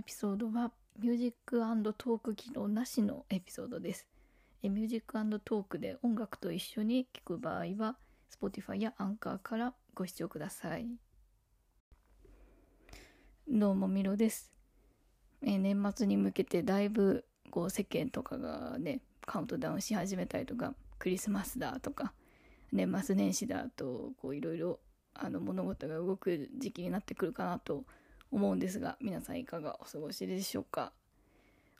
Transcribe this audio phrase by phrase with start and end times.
[0.00, 4.06] エピソードは Music + Talk 機能なしのエピソードです。
[4.62, 5.12] え Music +
[5.44, 7.98] Talk で音楽と一緒に聴く場合は
[8.34, 10.86] Spotify やアンカーからご視聴ください。
[13.46, 14.50] どうもミロです。
[15.42, 22.14] え年末に向けてだいぶこう世間とかがねカウントダウンし始めたりとかクリスマスだとか
[22.72, 24.80] 年末年始だとこういろいろ
[25.12, 27.84] あの物事が動く時期になってくるかなと思
[28.30, 30.92] 思うんですが皆さんいかがお過ごしでしょうか？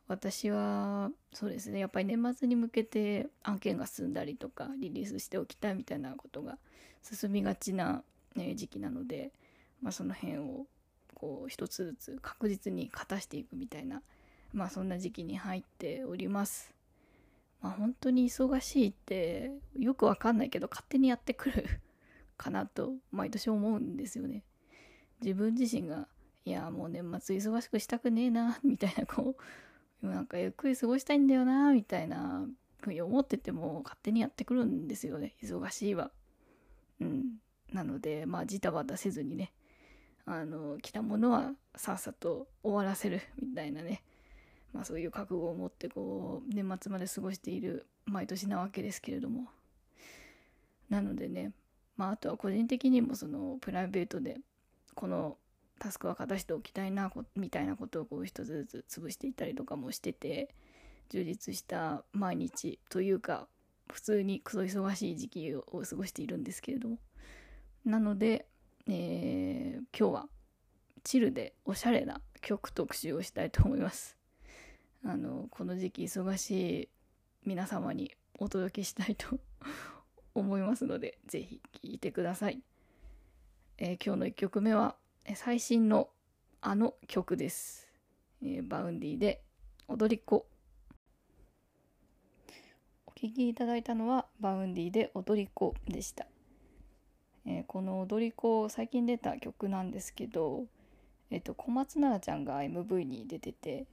[0.08, 6.58] 私はそうですねやっぱり年末に向けて案件が進んだりとかリリースしておきたいみたいなことが
[7.02, 8.02] 進みがちな、
[8.34, 9.30] ね、時期なので、
[9.80, 10.66] まあ、その辺を
[11.14, 14.02] こう一つずつ確実に勝たしていくみたいな、
[14.52, 16.74] まあ、そんな時期に入っております。
[17.62, 21.68] まあ、本当に忙しいってよくわかんないけど勝手にやってくる
[22.36, 24.42] かなと毎年思うんですよね。
[25.22, 26.08] 自分自身が
[26.44, 29.36] いやもう年末忙しくしたくねえな みたいなこ
[30.02, 32.46] うなんかゆっくり過ごしたいんだよなみたいな
[32.80, 36.10] ふうに思ってても勝手にやってくるんですよね忙しいわ
[37.00, 37.38] うん。
[37.72, 39.52] なのでまあジタバタせずにね
[40.24, 44.02] あの来たものはさっさと終わらせるみたいなね。
[44.72, 49.48] まあそういう覚悟を持ってこう年末まで過ごしている毎年なわけですけれども。
[50.88, 51.52] なのでね
[51.96, 54.38] まああとは個人的にもそのプライベートで
[54.94, 55.36] この
[55.80, 60.54] タスクは片しておきたいなみたいなことをこう一つずつ潰していたりとかもしてて
[61.08, 63.48] 充実した毎日というか
[63.90, 66.98] 普通にクソ忙しい時期を過ごしているんですけれども。
[67.84, 68.46] なので、
[68.88, 70.28] えー、今日は
[71.02, 74.18] チルでおしゃれな曲特集をしたいと思います。
[75.02, 76.88] あのこの時期忙しい
[77.46, 79.40] 皆様にお届けしたいと
[80.34, 82.60] 思いますので是非聴いてください、
[83.78, 84.96] えー、今日の1曲目は
[85.34, 86.08] 最新の
[86.60, 87.88] あの曲です。
[88.42, 89.42] えー、 Vaundy で
[89.88, 90.46] 踊り子。
[93.06, 96.26] お聴きいただいたのは Vaundy で踊り子でした。
[97.46, 100.64] えー、この踊り子最近出た曲なんですけど、
[101.30, 103.86] えっ、ー、と小松菜奈ちゃんが MV に出てて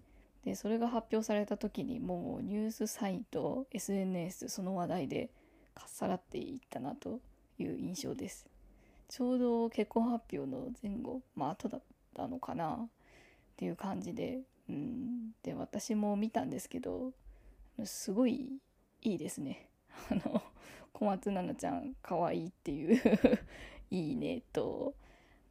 [0.44, 5.30] でそれが発表された時にもうニュースサイト SNS その話題で
[5.76, 7.20] かっさらっていったなと
[7.60, 8.48] いう印象です。
[9.10, 11.82] ちょうど結婚発表の前後まあ後だっ
[12.16, 12.88] たのかなっ
[13.56, 17.14] ていう感じで、うん、で私も見たんですけど
[17.86, 18.60] すごい
[19.02, 19.70] いいですね。
[20.12, 20.42] あの
[20.94, 23.02] 小松菜奈ちゃん可愛いっていう
[23.92, 24.96] いいねと、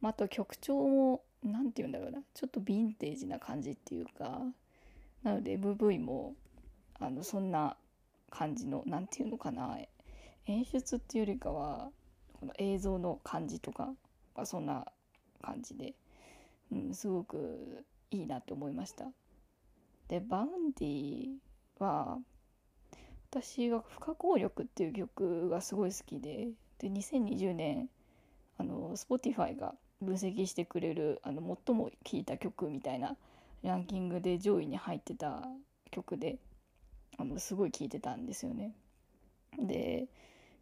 [0.01, 2.19] まあ、あと曲調も何て言うんだろうな。
[2.33, 4.41] ちょっとヴィンテージな感じっていうか
[5.23, 6.35] なので MV も
[6.99, 7.77] あのそんな
[8.29, 9.77] 感じの何て言うのかな。
[10.45, 11.89] 演出っていうよりかは
[12.39, 13.93] この映像の感じとか
[14.45, 14.85] そんな
[15.41, 15.93] 感じで、
[16.71, 19.05] うん、すごくいいなって思いました。
[20.07, 21.35] で Vaundy
[21.79, 22.19] は
[23.29, 26.49] 私が「不可抗力」っていう曲がすごい好きで
[26.79, 27.89] で2020年
[28.57, 33.17] あの Spotify が分析してくれるあの最も聴いた曲みたいな
[33.63, 35.43] ランキングで上位に入ってた
[35.91, 36.37] 曲で
[37.17, 38.75] あのすごい聴いてたんですよね。
[39.57, 40.07] で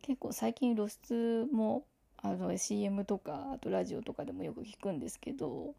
[0.01, 1.83] 結構最近露出も
[2.17, 5.75] あの CM とかあとラジオとかでもよく聞くんですけど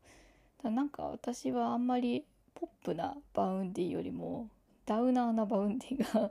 [0.62, 4.48] だなんか私はあんまりポップな Vaundyよりも
[4.86, 6.30] ダウナーな Vaundyが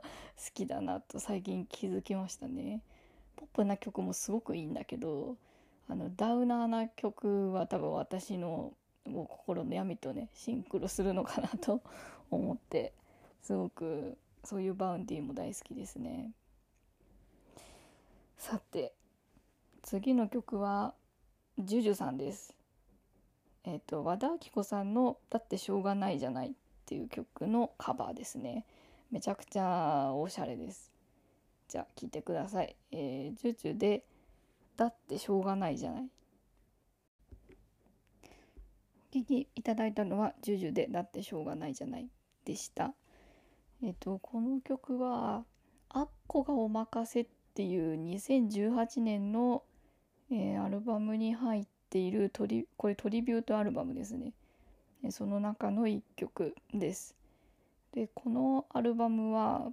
[0.54, 2.82] きだなと最近気づきましたね。
[3.36, 5.36] ポップな曲もすごくいいんだけど
[5.88, 8.72] あのダウナーな曲は多分私の
[9.04, 11.82] もう心の闇とねシンクロするのかなと
[12.30, 12.92] 思って
[13.42, 16.32] すごくそういう Vaundyも大好きですね。
[18.36, 18.92] さて
[19.82, 20.94] 次の曲は
[21.58, 22.54] JUJUさんです。
[23.64, 26.52] えっ、ー、と和田アキ子さんの「だってしょうがないじゃない」っ
[26.84, 28.66] ていう曲のカバーですね。
[29.10, 30.92] めちゃくちゃおしゃれです。
[31.68, 32.76] じゃあ聴いてください。
[32.92, 34.04] えー、ジュジュで
[34.76, 36.10] 「だってしょうがないじゃない」。
[39.10, 42.10] お聴きいただいたのは「ジュジュでだってしょうがないじゃない」
[42.44, 42.94] でした。
[43.82, 45.44] えっ、ー、とこの曲は
[45.88, 49.62] 「アッコがおまかせ」っっていう2018年の、
[50.30, 54.34] えー、アルバムに入っているトリこれトリビュートアルバムですね。
[55.08, 57.16] その中の1曲です。
[57.94, 59.72] でこのアルバムは、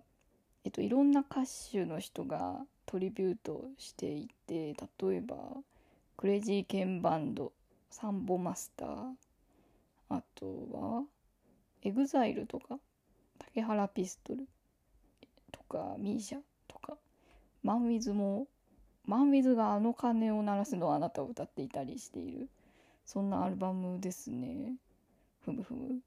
[0.63, 5.35] えっと、いろんな歌手の人がトリビュートしていて例えば
[6.15, 7.51] クレイジーケンバンド
[7.89, 9.12] サンボマスター
[10.07, 11.03] あとは
[11.81, 12.80] EXILE とか
[13.39, 14.47] 竹原ピストル
[15.51, 16.39] とか MISIA。
[17.63, 18.48] MAN WITHも
[19.06, 22.48] MAN WITHがあの鐘を鳴らすのはあなたを歌っていたりしている
[23.06, 24.75] そんなアルバムですね。
[25.44, 26.00] ふむふむ。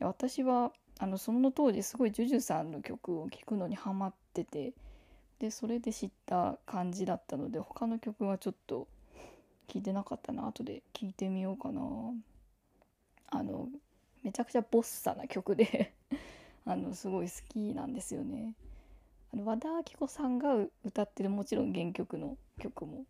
[0.00, 4.72] 私はあのその当時すごい JUJU さんの曲を聴くのにハマってて
[5.38, 8.88] でそれで知った感じだったので他の曲はちょっと
[9.68, 10.46] 聞いてなかったな。
[10.48, 11.80] 後で聞いてみようかな。
[13.30, 13.68] あの
[14.22, 15.92] めちゃくちゃボッサな曲で
[16.66, 18.54] あのすごい好きなんですよね。
[19.42, 20.54] 和田アキ子さんが
[20.84, 23.04] 歌ってるもちろん原曲の曲も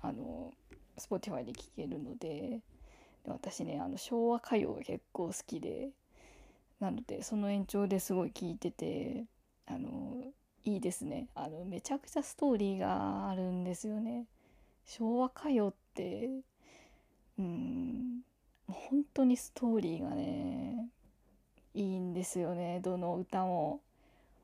[0.00, 0.52] あの
[0.98, 2.60] Spotify で聴けるので
[3.24, 5.90] で私ねあの昭和歌謡が結構好きで
[6.80, 9.24] なのでその延長ですごい聴いてて
[9.66, 10.22] あの
[10.64, 11.28] いいですね。
[11.34, 14.26] あのめちゃくちゃストーリーがあるんですよね。
[14.84, 16.30] 昭和歌謡って
[17.38, 18.20] うん
[18.68, 20.88] 本当にストーリーがね
[21.74, 22.80] いいんですよね。
[22.80, 23.80] どの歌も。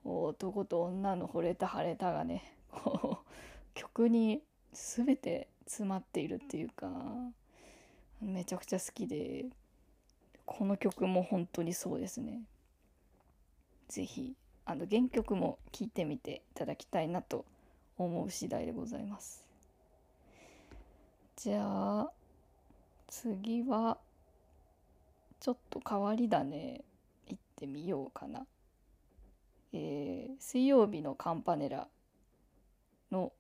[0.09, 3.29] 男と女の惚れた晴れたがねこう
[3.75, 6.91] 曲に全て詰まっているっていうか
[8.21, 9.47] めちゃくちゃ好きで
[10.45, 12.41] この曲も本当にそうですね。
[13.89, 14.35] 是非
[14.65, 17.45] あの原曲も聴いてみていただきたいなと
[17.97, 19.45] 思う次第でございます。
[21.37, 21.61] じゃ
[22.01, 22.11] あ
[23.09, 23.99] 次は
[25.41, 26.85] ちょっと変わり種
[27.29, 28.45] 行ってみようかな。
[29.73, 31.89] えー、水曜日のカンパネラ
[33.11, 33.33] の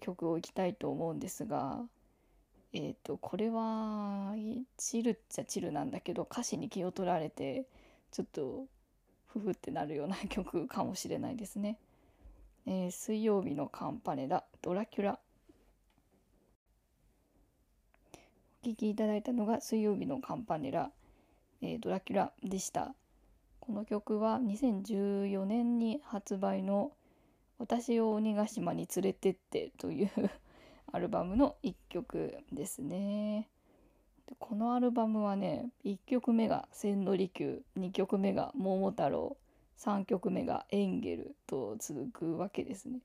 [0.00, 1.80] 曲をいきたいと思うんですが
[2.72, 4.34] えっ、ー、とこれは
[4.76, 7.66] チルっちゃチルなんだけど歌詞に気を取られて
[8.10, 8.66] ちょっと
[9.26, 11.78] ふふってなるような曲かもしれないですね。
[12.66, 15.18] えー、水曜日のカンパネラドラキュラ
[18.62, 20.90] お聴きいただいたのが水曜日のカンパネラ、
[21.62, 22.94] えー、ドラキュラでした。
[23.68, 26.90] この曲は2014年に発売の
[27.60, 30.10] 「私を鬼ヶ島に連れてって」という
[30.90, 33.46] アルバムの1曲ですね。
[34.26, 39.36] でこのアルバムはね1曲目が「千利休」2曲目が「桃太郎」
[39.76, 43.00] 3曲目が「エンゲル」と続くわけですね。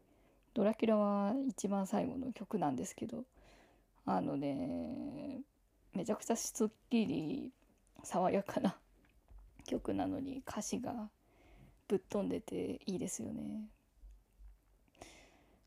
[0.53, 3.25] ドラキュラは一番最後の曲なんですけど
[4.05, 5.41] あのね
[5.91, 7.51] めちゃくちゃすっきり
[8.01, 8.77] 爽やかな
[9.63, 11.09] 曲なのに歌詞が
[11.87, 13.67] ぶっ飛んでていいですよね。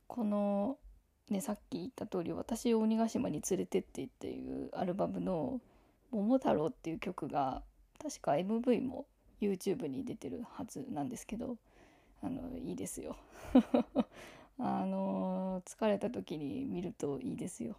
[0.06, 0.78] この
[1.28, 5.60] ね、さっき言った通り「私を鬼ヶ島に連れてって」っていうアルバムの
[6.12, 7.62] 「桃太郎」っていう曲が
[7.98, 9.06] 確か MV も
[9.40, 11.58] YouTube に出てるはずなんですけど
[12.22, 13.16] あのいいですよ。
[14.58, 17.76] あの疲れた時に見るといいですよ。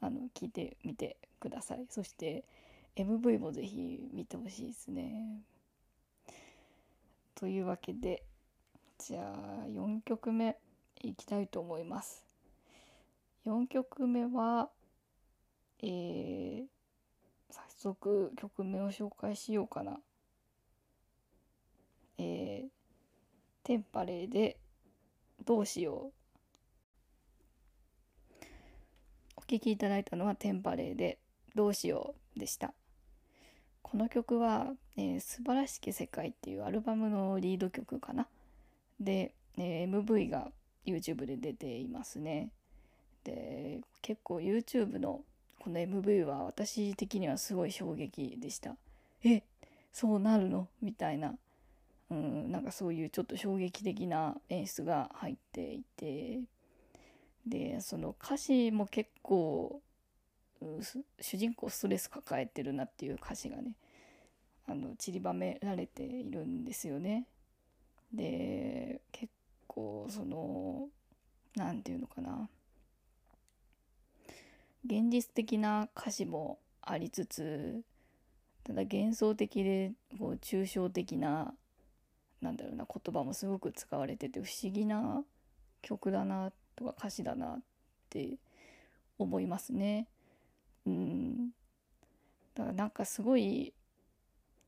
[0.00, 1.86] あの聞いてみてください。
[1.88, 2.44] そして
[2.96, 5.42] MV もぜひ見てほしいですね
[7.34, 8.22] というわけで
[8.98, 10.56] じゃあ4曲目
[11.02, 12.24] いきたいと思います
[13.46, 14.70] 4曲目は、
[15.82, 16.64] えー、
[17.50, 19.98] 早速曲名を紹介しようかな。
[22.16, 22.68] えー、
[23.64, 24.56] テンパレーで
[25.44, 26.12] どうしよう。
[29.36, 31.18] お聴きいただいたのはテンパレーで
[31.54, 32.72] どうしようでした。
[33.84, 38.26] この曲は、えー、素晴らしき世界っていうアルバムのリード曲かな？
[38.98, 40.50] で、えー、MV が
[40.84, 42.50] YouTube で出ていますね。
[43.22, 45.20] で結構 YouTube の
[45.60, 48.76] この MV は私的にはすごい衝撃でした
[49.24, 49.42] え
[49.92, 50.66] そうなるの？
[50.82, 51.34] みたいな、
[52.10, 56.40] うん、なんかそういうちょっと衝撃的な演出が入っていて
[57.46, 59.80] でその歌詞も結構
[61.20, 63.72] 主人公ストレス抱えてるなっていう歌詞がね
[64.66, 67.26] あの散りばめられているんですよね。
[68.12, 69.32] で結
[69.66, 70.88] 構その
[71.56, 72.48] 何て言うのかな
[74.86, 77.82] 現実的な歌詞もありつつ
[78.64, 81.54] ただ幻想的でこう抽象的な
[82.40, 85.24] なんだろうな言葉もすごく使われてて不思議な
[85.82, 87.58] 曲だなとか歌詞だなっ
[88.10, 88.36] て
[89.18, 90.06] 思いますね。
[90.86, 91.48] うん、
[92.54, 93.72] だからなんかすごい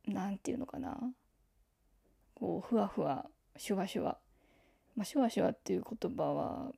[0.07, 0.99] 何て言うのかな。
[2.35, 4.19] こうふわふわシュワシュワ。
[4.97, 6.73] まあシュワシュワっていう言葉は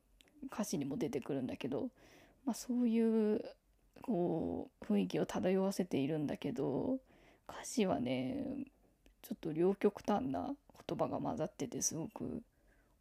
[0.51, 1.89] 歌詞にも出てくるんだけど
[2.49, 3.41] まあ、そういう
[4.01, 6.97] こう雰囲気を漂わせているんだけど
[7.47, 8.43] 歌詞はね
[9.21, 10.49] ちょっと両極端な
[10.87, 12.41] 言葉が混ざっててすごく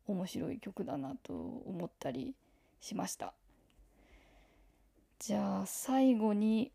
[0.06, 2.34] 面白い曲だなと思ったり
[2.80, 3.32] しました。
[5.18, 6.70] じゃあ最後に、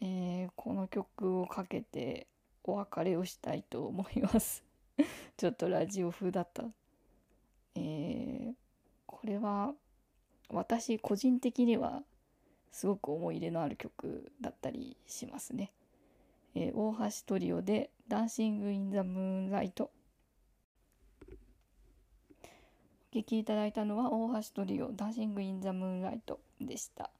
[0.00, 2.26] えー、この曲をかけて
[2.64, 4.64] お別れをしたいと思います。
[5.36, 6.64] ちょっとラジオ風だった。
[7.74, 8.54] えー、
[9.06, 9.74] これは
[10.48, 12.02] 私個人的には
[12.72, 15.70] すごく思い入れのある曲だったりしますね。
[16.54, 21.28] えー、大橋トリオで「Dancing in the Moonlight」
[23.12, 27.10] お聴きいただいたのは大橋トリオ「Dancing in the Moonlight」でした。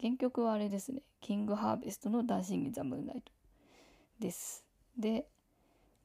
[0.00, 1.02] 原曲はあれですね。
[1.20, 4.64] キング・ハーベストの「Dancing the Moonlight」です。
[4.96, 5.26] で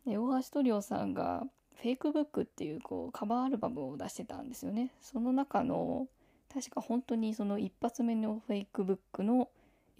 [0.05, 1.45] 大橋トリオさんが
[1.75, 4.91] フェイクブックっていうこうカバーアルバムを出してたんですよね。
[5.01, 6.07] その中の
[6.53, 9.49] 確か本当にその一発目のフェイクブックの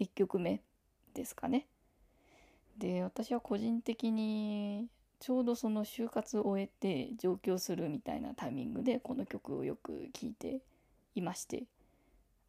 [0.00, 0.60] 1曲目
[1.14, 1.66] ですかね。
[2.78, 4.88] で私は個人的に
[5.20, 10.60] ちょうどその就活を終えて上京するみたいなタイミングでこの曲をよく聴いて
[11.14, 11.64] いまして。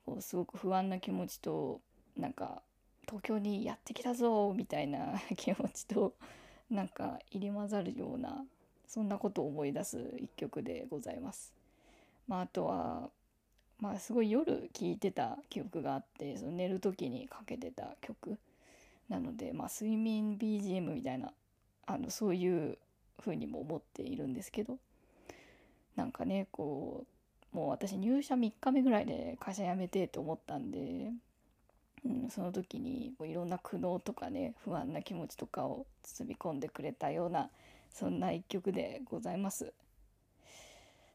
[0.05, 1.81] こうすごく不安な気持ちと
[2.15, 2.61] なんか
[3.05, 6.13] 東京にやってきたぞみたいな 気持ちと
[6.69, 8.45] なんか入り混ざるような
[8.87, 11.53] そんなことを思い出す一曲でございます。
[12.27, 13.09] まあ、あとは
[13.79, 18.37] まあすごい夜聴いてた記憶があってその寝る時にかけてた曲
[19.09, 21.33] なので、まあ、睡眠 BGM みたいな
[21.85, 22.77] あのそういう
[23.19, 24.79] 風にも思っているんですけど
[25.95, 27.14] なんかねこう
[27.55, 31.13] もう私入社3日目ぐらいで会社辞めてえと思ったんで、
[32.05, 37.49] うん、その時にこういろんな苦悩とかね不安な気持ちとかを包み込んでくれたような
[37.93, 39.71] そんな一曲でございます。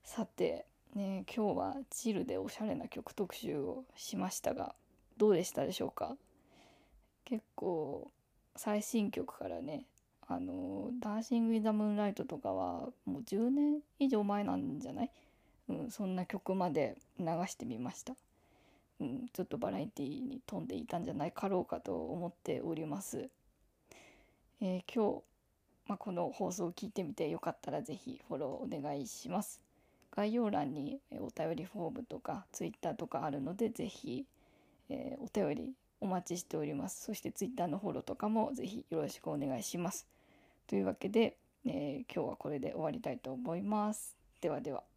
[0.02, 4.75] さてね今日は chill でおしゃれな曲特集をしましたが
[5.18, 6.16] どうでしたでしょうか？
[7.26, 8.11] 結構
[8.56, 9.85] 最新曲からね
[10.26, 15.11] あの「Dancing in the Moonlight」とかはもう10年以上前なんじゃない、
[15.71, 18.15] うん、そんな曲まで流してみました、
[19.00, 23.29] うん、ちょっとバラエティに富んでいたんじゃないかろうかと思っております、
[24.61, 25.23] えー、今日
[25.91, 29.61] まあ、この放送を聞いてみてよかったら是非フォローお願いします。
[30.12, 34.25] 概要欄にお便りフォームとか Twitter とかあるので是非、
[34.89, 37.07] えー、お便りお待ちしております。
[37.07, 40.07] そして Twitter のフォローとかも是非よろしくお願いします。
[40.69, 41.37] というわけで、
[41.67, 44.17] えー、今日はこれで終わりたいと思います。
[44.41, 44.89] ではでは。